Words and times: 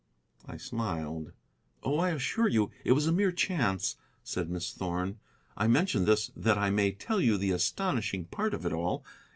I 0.47 0.57
smiled. 0.57 1.31
"Oh, 1.83 1.99
I 1.99 2.09
assure 2.09 2.47
you 2.47 2.71
it 2.83 2.93
was 2.93 3.05
a 3.05 3.11
mere 3.11 3.31
chance," 3.31 3.97
said 4.23 4.49
Miss 4.49 4.73
Thorn. 4.73 5.19
"I 5.55 5.67
mention 5.67 6.05
this 6.05 6.31
that 6.35 6.57
I 6.57 6.71
may 6.71 6.91
tell 6.93 7.21
you 7.21 7.37
the 7.37 7.51
astonishing 7.51 8.25
part 8.25 8.55
of 8.55 8.65
it 8.65 8.73
all. 8.73 9.05